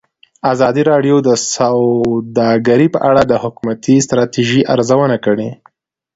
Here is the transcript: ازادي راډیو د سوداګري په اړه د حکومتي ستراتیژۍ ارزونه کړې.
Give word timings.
ازادي 0.53 0.83
راډیو 0.91 1.15
د 1.27 1.29
سوداګري 1.55 2.87
په 2.95 2.99
اړه 3.09 3.21
د 3.25 3.33
حکومتي 3.43 3.95
ستراتیژۍ 4.05 4.61
ارزونه 4.73 5.17
کړې. 5.25 5.49